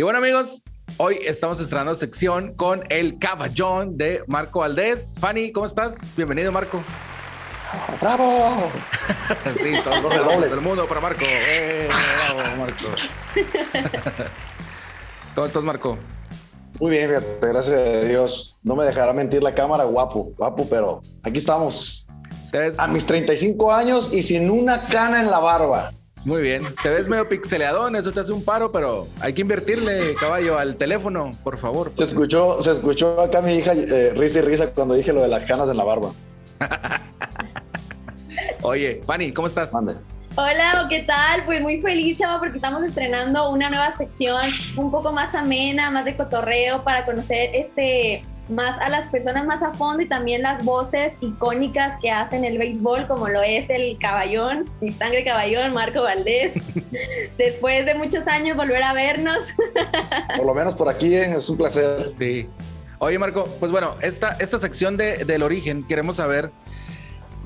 [0.00, 0.64] Y bueno, amigos,
[0.96, 5.14] hoy estamos estrenando sección con el caballón de Marco Valdés.
[5.20, 6.16] Fanny, ¿cómo estás?
[6.16, 6.82] Bienvenido, Marco.
[8.00, 8.70] ¡Bravo!
[9.62, 11.20] sí, todos los redobles del mundo para Marco.
[11.28, 12.86] Eh, bravo, Marco.
[15.34, 15.98] ¿Cómo estás, Marco?
[16.78, 18.58] Muy bien, fíjate, gracias a Dios.
[18.62, 22.06] No me dejará mentir la cámara, guapo, guapo, pero aquí estamos.
[22.78, 25.92] A mis 35 años y sin una cana en la barba.
[26.24, 26.62] Muy bien.
[26.82, 30.76] Te ves medio pixeleadón, eso te hace un paro, pero hay que invertirle, caballo, al
[30.76, 31.92] teléfono, por favor.
[31.96, 35.28] Se escuchó, se escuchó acá mi hija eh, risa y risa cuando dije lo de
[35.28, 36.12] las canas en la barba.
[38.62, 39.72] Oye, Fanny, ¿cómo estás?
[39.72, 39.94] Mande.
[40.36, 41.44] Hola, ¿qué tal?
[41.44, 44.42] Pues muy feliz, chavo, porque estamos estrenando una nueva sección
[44.76, 49.62] un poco más amena, más de cotorreo para conocer este más a las personas más
[49.62, 53.98] a fondo y también las voces icónicas que hacen el béisbol, como lo es el
[53.98, 56.52] caballón, mi sangre caballón, Marco Valdés.
[57.38, 59.38] Después de muchos años volver a vernos.
[60.36, 61.34] Por lo menos por aquí ¿eh?
[61.36, 62.12] es un placer.
[62.18, 62.48] Sí.
[62.98, 66.50] Oye, Marco, pues bueno, esta, esta sección de, del origen, queremos saber,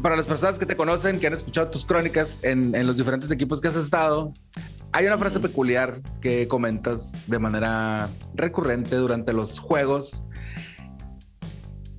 [0.03, 3.31] para las personas que te conocen, que han escuchado tus crónicas en, en los diferentes
[3.31, 4.33] equipos que has estado,
[4.91, 10.25] hay una frase peculiar que comentas de manera recurrente durante los juegos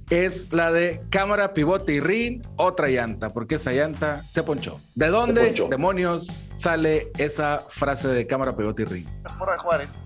[0.10, 4.80] es la de cámara, pivote y ring, otra llanta, porque esa llanta se ponchó.
[4.94, 9.08] ¿De dónde, demonios, sale esa frase de cámara, pivote y ring?
[9.08, 9.98] de Juárez.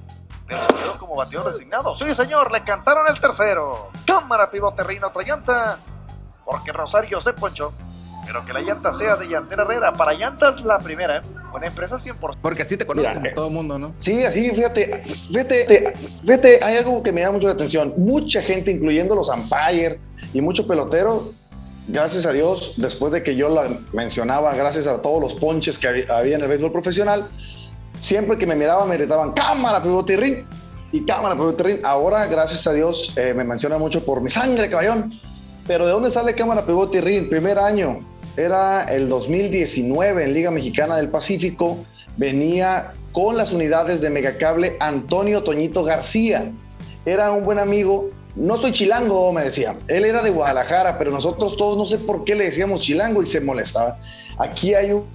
[0.48, 1.96] quedó como bateador designado.
[1.96, 3.90] Sí, señor, le cantaron el tercero.
[4.06, 5.80] Cámara, pivote, ring, otra llanta.
[6.46, 7.74] Porque Rosario se ponchó.
[8.26, 9.94] Pero que la llanta sea de llantera Herrera.
[9.94, 11.22] Para llantas, la primera, ¿eh?
[11.54, 12.38] Una empresa 100%.
[12.42, 13.94] Porque así te conocen todo el mundo, ¿no?
[13.98, 17.94] Sí, así, fíjate, fíjate, fíjate, hay algo que me da mucho la atención.
[17.98, 20.00] Mucha gente, incluyendo los umpire
[20.34, 21.34] y mucho pelotero,
[21.88, 26.06] gracias a Dios, después de que yo la mencionaba, gracias a todos los ponches que
[26.10, 27.30] había en el béisbol profesional,
[27.98, 30.46] siempre que me miraban me gritaban, cámara, pivote y ring.
[30.92, 31.86] Y cámara, pivote y ring.
[31.86, 35.20] Ahora, gracias a Dios, eh, me menciona mucho por mi sangre, caballón.
[35.68, 37.30] Pero ¿de dónde sale cámara, pivote y ring?
[37.30, 38.00] Primer año,
[38.40, 41.84] era el 2019 en Liga Mexicana del Pacífico,
[42.16, 46.50] venía con las unidades de Megacable Antonio Toñito García.
[47.06, 49.78] Era un buen amigo, no soy chilango, me decía.
[49.90, 53.28] Él era de Guadalajara, pero nosotros todos no sé por qué le decíamos chilango y
[53.28, 54.00] se molestaba.
[54.38, 55.06] Aquí hay un,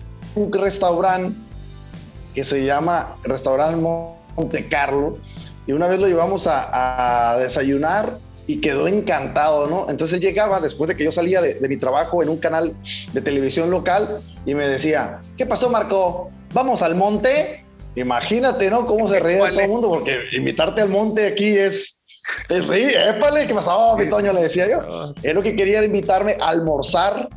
[0.52, 1.38] restaurante
[2.34, 3.80] que se llama Restaurante
[4.36, 5.16] Monte Carlo
[5.66, 9.86] y una vez lo llevamos a desayunar y quedó encantado, ¿no?
[9.88, 12.76] Entonces llegaba después de que yo salía de, mi trabajo en un canal
[13.12, 16.30] de televisión local y me decía, ¿qué pasó Marco?
[16.52, 17.64] ¿Vamos al monte?
[17.96, 18.86] Imagínate, ¿no?
[18.86, 22.04] Cómo se reía todo el mundo, porque invitarte al monte aquí es...
[22.48, 24.32] es sí, épale, ¿qué pasó, mi Toño?
[24.32, 25.14] Le decía yo.
[25.22, 27.28] Es lo que quería invitarme a almorzar,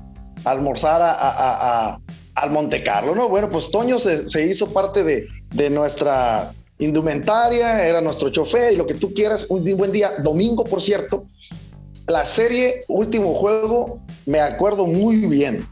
[0.43, 1.99] a almorzar a,
[2.35, 3.29] al Monte Carlo, ¿no?
[3.29, 8.75] Bueno, pues Toño se, se hizo parte de, de nuestra indumentaria, era nuestro chofer y
[8.75, 9.47] lo que tú quieras.
[9.49, 11.25] Un buen día, domingo, por cierto.
[12.07, 15.67] La serie Último Juego, me acuerdo muy bien.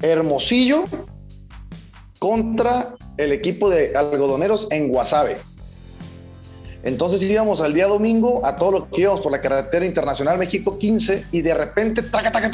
[0.00, 0.84] Hermosillo
[2.18, 5.38] contra el equipo de algodoneros en Guasave.
[6.82, 10.78] Entonces íbamos al día domingo a todo lo que íbamos por la carretera internacional México
[10.78, 12.50] 15 y de repente, traca, traca,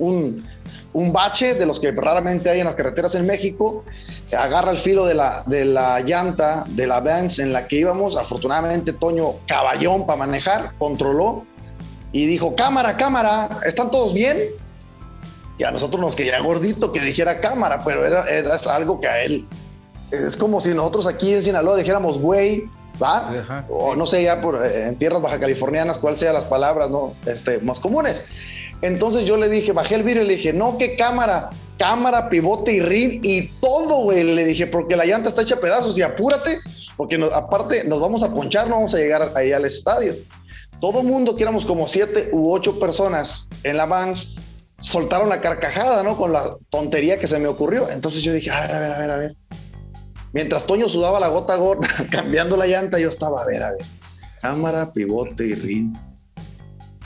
[0.00, 0.46] un,
[0.92, 3.84] un bache de los que raramente hay en las carreteras en México,
[4.36, 8.16] agarra el filo de la, de la llanta de la Vans en la que íbamos,
[8.16, 11.44] afortunadamente Toño caballón para manejar, controló
[12.12, 14.38] y dijo, cámara, cámara, ¿están todos bien?
[15.58, 19.22] Y a nosotros nos quería gordito que dijera cámara, pero era, era algo que a
[19.22, 19.46] él,
[20.10, 22.64] es como si nosotros aquí en Sinaloa dijéramos güey,
[23.00, 23.66] ¿va?
[23.68, 27.14] o no sé, ya por, en tierras baja californianas, cuál sean las palabras ¿no?
[27.26, 28.24] este, más comunes.
[28.82, 31.50] Entonces yo le dije, bajé el vidrio y le dije, no, ¿qué cámara?
[31.78, 34.24] Cámara, pivote y rin y todo, güey.
[34.24, 36.58] Le dije, porque la llanta está hecha a pedazos y apúrate,
[36.96, 40.14] porque aparte nos vamos a ponchar, no vamos a llegar ahí al estadio.
[40.80, 44.14] Todo mundo, que éramos como siete u ocho personas en la van,
[44.78, 46.16] soltaron la carcajada, ¿no?
[46.16, 47.90] Con la tontería que se me ocurrió.
[47.90, 49.36] Entonces yo dije, a ver, a ver, a ver, a ver.
[50.32, 53.84] Mientras Toño sudaba la gota gorda, cambiando la llanta, yo estaba, a ver, a ver.
[54.40, 56.09] Cámara, pivote y rin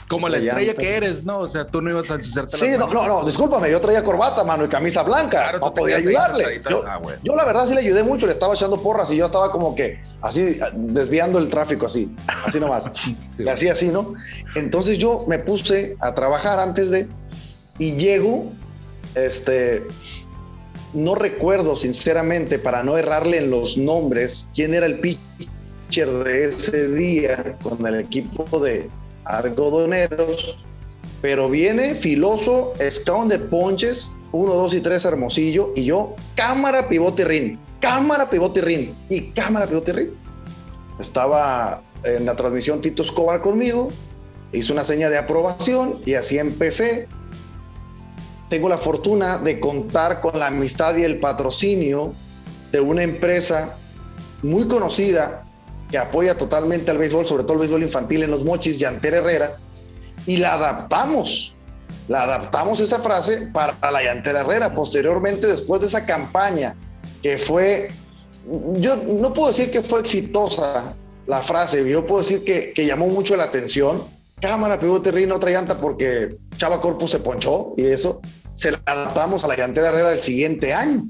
[0.07, 1.39] como la estrella que eres, ¿no?
[1.39, 4.43] O sea, tú no ibas a ensuciarte Sí, no, no, no, discúlpame, yo traía corbata,
[4.43, 5.53] mano, y camisa blanca.
[5.59, 6.61] no podía ayudarle.
[6.87, 9.51] Ah, yo, la verdad sí le ayudé mucho, le estaba echando porras y yo estaba
[9.51, 12.13] como que así, desviando el tráfico, así,
[12.45, 12.89] así nomás.
[13.51, 14.13] hacía así, ¿no?
[14.55, 17.07] Entonces yo me puse a trabajar antes de.
[17.79, 18.51] Y llego,
[19.15, 19.83] este.
[20.93, 26.87] No recuerdo, sinceramente, para no errarle en los nombres, quién era el pitcher de ese
[26.89, 28.89] día con el equipo de,
[29.25, 30.57] algodoneros,
[31.21, 37.25] pero viene filoso, scout de ponches, 1, 2 y 3 Hermosillo, y yo, cámara, pivote,
[37.25, 40.13] rin, cámara, pivote, rin, y cámara, pivote, rin.
[40.99, 43.89] estaba en la transmisión Tito Escobar conmigo,
[44.51, 47.07] hizo una seña de aprobación y así empecé.
[48.49, 52.13] Tengo la fortuna de contar con la amistad y el patrocinio
[52.71, 53.77] de una empresa
[54.43, 55.45] muy conocida
[55.89, 59.57] que apoya totalmente al béisbol, sobre todo el béisbol infantil en los mochis, Yanter Herrera,
[60.25, 61.53] y la adaptamos.
[62.07, 64.73] La adaptamos esa frase para la Llantera Herrera.
[64.73, 66.75] Posteriormente, después de esa campaña
[67.21, 67.89] que fue,
[68.75, 70.95] yo no puedo decir que fue exitosa
[71.25, 74.03] la frase, yo puedo decir que, llamó mucho la atención.
[74.39, 78.21] Cámara, pivote, rino, otra llanta porque Chava Corpus se ponchó y eso.
[78.53, 81.03] Se la adaptamos a la Llantera Herrera el siguiente año.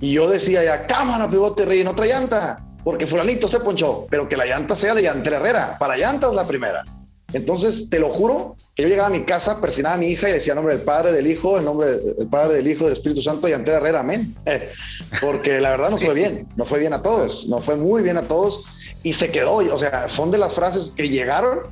[0.00, 4.36] Y yo decía ya, cámara, pivote, rino, otra llanta porque fulanito se ponchó, pero que
[4.36, 5.76] la llanta sea de Llantera Herrera.
[5.76, 6.84] Para llantas la primera.
[7.32, 10.34] Entonces, te lo juro, que yo llegaba a mi casa, persinaba a mi hija y
[10.34, 13.48] decía, nombre del Padre, del Hijo, en nombre del Padre, del Hijo, del Espíritu Santo
[13.48, 14.36] y ante Herrera, amén.
[15.20, 18.18] Porque la verdad no fue bien, no fue bien a todos, no fue muy bien
[18.18, 18.62] a todos
[19.02, 21.62] y se quedó, o sea, son de las frases que llegaron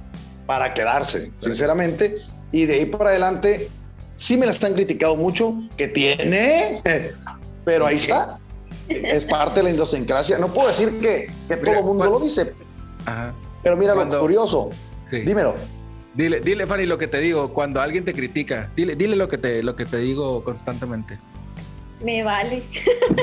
[0.47, 3.71] para quedarse, sinceramente, y de ahí para adelante
[4.17, 6.83] sí me las han criticado mucho, que tiene,
[7.65, 8.41] pero ahí está,
[8.89, 10.39] es parte de la idiosincrasia.
[10.39, 11.31] No puedo decir que,
[11.65, 12.55] todo el mundo lo dice,
[13.63, 14.71] pero mira lo curioso,
[15.11, 15.55] Dímelo.
[16.15, 17.53] Dile, dile, Fanny, lo que te digo.
[17.53, 21.19] Cuando alguien te critica, dile, dile lo que te, lo que te digo constantemente.
[22.03, 22.63] Me vale.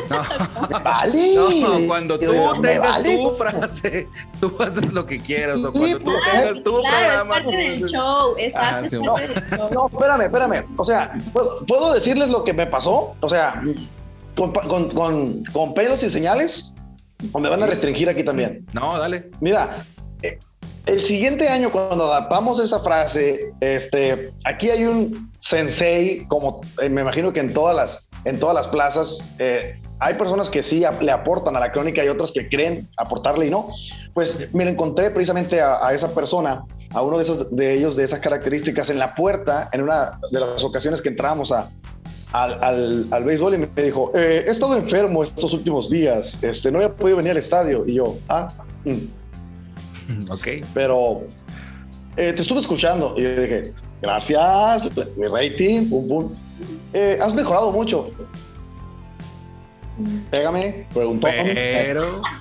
[0.10, 0.80] No.
[0.84, 1.36] vale.
[1.36, 2.32] No, cuando tú
[2.62, 4.08] tengas tu frase,
[4.40, 5.64] tú haces lo que quieras.
[5.64, 7.38] O cuando tú tengas tu programa.
[7.38, 8.36] Es parte del show.
[8.38, 9.02] Exacto.
[9.72, 10.66] no, espérame, espérame.
[10.78, 11.14] O sea,
[11.68, 13.16] ¿puedo, decirles lo que me pasó?
[13.20, 13.62] O sea,
[14.42, 16.74] con, con, con, con pelos y señales.
[17.32, 18.66] ¿O me van a restringir aquí también?
[18.74, 19.30] No, dale.
[19.40, 19.86] Mira,
[20.24, 20.40] eh,
[20.88, 27.02] el siguiente año, cuando adaptamos esa frase, este, aquí hay un sensei, como eh, me
[27.02, 31.12] imagino que en todas las, en todas las plazas, eh, hay personas que sí le
[31.12, 33.68] aportan a la crónica y otras que creen aportarle y no.
[34.16, 38.20] Pues me encontré precisamente a, esa persona, a uno de, esos, de ellos de esas
[38.20, 41.70] características en la puerta, en una de las ocasiones que entramos a,
[42.34, 46.82] al, al, béisbol y me dijo, eh, he estado enfermo estos últimos días, este, no
[46.82, 47.84] he podido venir al estadio.
[47.86, 48.52] Y yo, ah,
[48.86, 50.30] mm.
[50.30, 50.48] Ok.
[50.74, 51.24] Pero
[52.18, 56.36] eh, te estuve escuchando y yo dije, gracias, mi rating, pum, pum.
[56.94, 58.10] Eh, has mejorado mucho.
[60.30, 61.28] Pégame, preguntó.
[61.28, 62.22] Pero.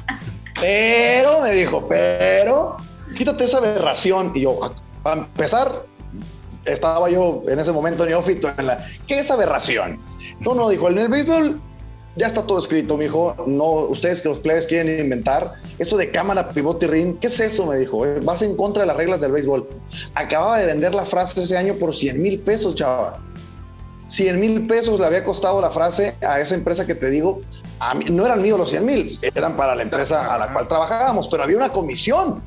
[0.61, 2.77] Pero, me dijo, pero,
[3.17, 4.33] quítate esa aberración.
[4.35, 4.61] Y yo,
[5.03, 5.87] para empezar,
[6.65, 10.01] estaba yo en ese momento neófito en la, ¿qué es aberración?
[10.41, 11.61] No, no, dijo, en el béisbol
[12.17, 13.07] ya está todo escrito, mi.
[13.47, 17.19] No, ustedes que los players quieren inventar eso de cámara, pivote y ring.
[17.19, 17.67] ¿Qué es eso?
[17.67, 18.05] Me dijo.
[18.05, 19.69] Eh, vas en contra de las reglas del béisbol.
[20.15, 23.23] Acababa de vender la frase ese año por 100 mil pesos, chava.
[24.09, 27.41] 100 mil pesos le había costado la frase a esa empresa que te digo.
[28.11, 31.45] No eran míos los 100 mil, eran para la empresa a la cual trabajábamos, pero
[31.45, 32.43] había una comisión.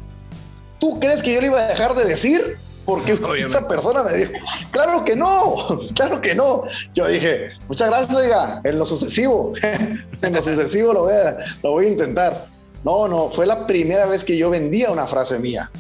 [0.80, 2.58] ¿Tú crees que yo le iba a dejar de decir?
[2.86, 3.14] Porque
[3.46, 4.32] esa persona me dijo,
[4.72, 5.56] claro que no,
[5.96, 6.64] claro que no.
[6.94, 11.72] Yo dije, muchas gracias, oiga, en lo sucesivo, en lo sucesivo lo voy, a, lo
[11.72, 12.48] voy a intentar.
[12.84, 15.72] No, no, fue la primera vez que yo vendía una frase mía.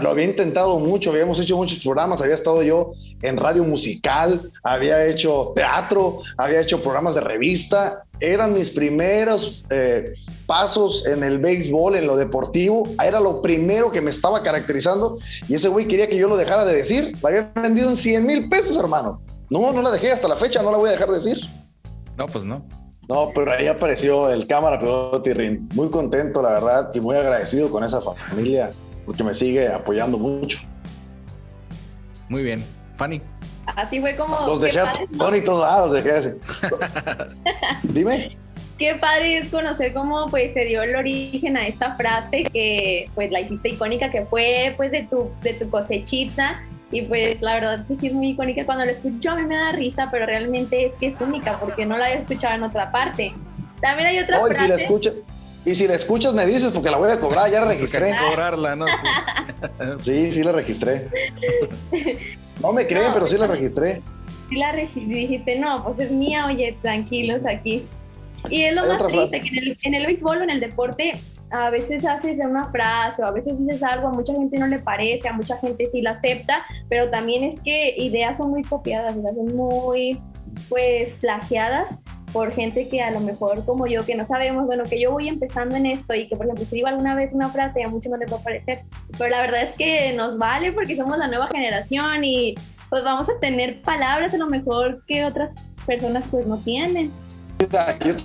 [0.00, 5.06] Lo había intentado mucho, habíamos hecho muchos programas, había estado yo en radio musical, había
[5.06, 8.03] hecho teatro, había hecho programas de revista.
[8.20, 10.14] Eran mis primeros eh,
[10.46, 12.88] pasos en el béisbol, en lo deportivo.
[13.02, 15.18] Era lo primero que me estaba caracterizando.
[15.48, 17.12] Y ese güey quería que yo lo dejara de decir.
[17.22, 19.20] La había vendido en 100 mil pesos, hermano.
[19.50, 21.38] No, no la dejé hasta la fecha, no la voy a dejar de decir.
[22.16, 22.64] No, pues no.
[23.08, 24.80] No, pero ahí apareció el cámara
[25.22, 25.68] Tirrin.
[25.74, 28.70] Muy contento, la verdad, y muy agradecido con esa familia,
[29.04, 30.58] porque me sigue apoyando mucho.
[32.28, 32.64] Muy bien.
[32.96, 33.20] Fanny.
[33.66, 34.46] Así fue como.
[34.46, 36.30] Los dejé a Tony todos, ah, los dejé así.
[37.82, 38.36] Dime
[38.78, 43.30] qué padre es conocer cómo pues se dio el origen a esta frase que pues
[43.30, 47.86] la hiciste icónica que fue pues de tu, de tu cosechita y pues la verdad
[47.86, 50.86] que sí es muy icónica cuando la escucho a mí me da risa pero realmente
[50.86, 53.32] es que es única porque no la había escuchado en otra parte.
[53.80, 54.54] También hay otra frase.
[54.54, 55.24] Si la escuchas,
[55.64, 58.14] y si la escuchas me dices porque la voy a cobrar, ya la registré.
[58.28, 58.86] cobrarla, ¿no?
[59.98, 60.30] Sí.
[60.32, 61.08] sí, la registré.
[62.62, 64.02] No me creen, pero sí la registré.
[64.48, 67.86] Sí la registré, dijiste, no, pues es mía, oye, tranquilos aquí.
[68.50, 71.14] Y es lo más triste, que en el, en el béisbol o en el deporte
[71.50, 74.80] a veces haces una frase o a veces dices algo, a mucha gente no le
[74.80, 79.14] parece, a mucha gente sí la acepta, pero también es que ideas son muy copiadas,
[79.14, 80.20] son muy
[80.68, 82.00] pues plagiadas
[82.34, 85.28] por gente que a lo mejor como yo, que no sabemos, bueno, que yo voy
[85.28, 88.10] empezando en esto y que por ejemplo si digo alguna vez una frase a muchos
[88.10, 88.82] no les va a parecer,
[89.16, 92.56] pero la verdad es que nos vale porque somos la nueva generación y
[92.90, 95.54] pues vamos a tener palabras a lo mejor que otras
[95.86, 97.12] personas pues no tienen.
[97.60, 97.76] Yo te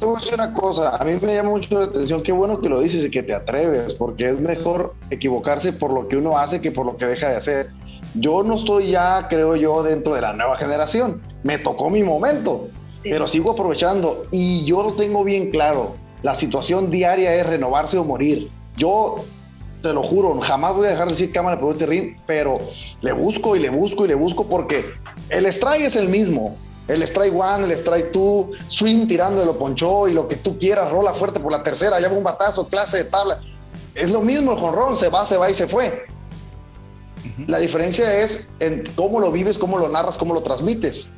[0.04, 2.68] voy a decir una cosa, a mí me llama mucho la atención, qué bueno que
[2.68, 6.62] lo dices y que te atreves, porque es mejor equivocarse por lo que uno hace
[6.62, 7.70] que por lo que deja de hacer.
[8.16, 12.70] Yo no estoy ya, creo yo, dentro de la nueva generación, me tocó mi momento,
[13.04, 18.04] pero sigo aprovechando y yo lo tengo bien claro, la situación diaria es renovarse o
[18.04, 18.50] morir.
[18.76, 19.24] Yo
[19.82, 22.60] te lo juro, jamás voy a dejar de decir cámara de ring, pero
[23.02, 24.86] le busco y le busco y le busco porque
[25.30, 26.58] el strike es el mismo.
[26.88, 30.58] El strike one, el strike two, swing tirando de lo ponchó y lo que tú
[30.58, 33.42] quieras, rola fuerte por la tercera, lleva un batazo, clase de tabla.
[33.94, 36.08] Es lo mismo el jonrón, se va, se va y se fue.
[37.48, 41.12] La diferencia es en cómo lo vives, cómo lo narras, cómo lo transmites.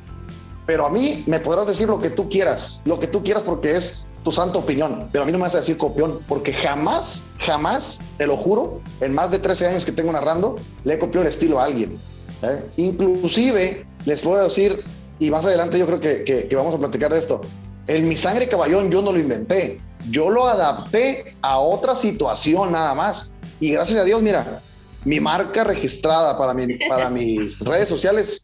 [0.66, 3.76] Pero a mí me podrás decir lo que tú quieras, lo que tú quieras porque
[3.76, 7.24] es tu santa opinión, pero a mí no me vas a decir copión, porque jamás,
[7.38, 11.22] jamás, te lo juro, en más de 13 años que tengo narrando, le he copiado
[11.22, 11.98] el estilo a alguien.
[12.42, 12.62] ¿eh?
[12.76, 14.84] Inclusive, les puedo decir,
[15.18, 17.40] y más adelante yo creo que, que, vamos a platicar de esto,
[17.88, 22.94] el Mi Sangre Caballón yo no lo inventé, yo lo adapté a otra situación nada
[22.94, 23.32] más.
[23.58, 24.60] Y gracias a Dios, mira,
[25.04, 28.40] mi marca registrada para, mi, para mis redes sociales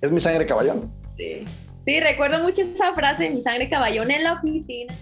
[0.00, 0.99] es Mi Sangre Caballón.
[1.20, 1.44] Sí.
[1.84, 4.94] Sí, recuerdo mucho esa frase, mi sangre caballón en la oficina.